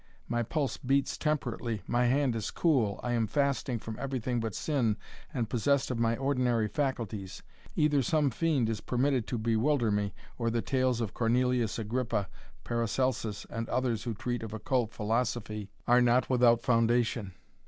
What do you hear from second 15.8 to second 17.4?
are not without foundation.